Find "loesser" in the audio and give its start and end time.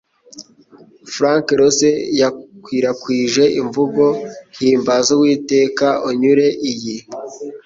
1.59-1.97